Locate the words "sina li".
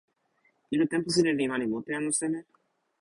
1.13-1.45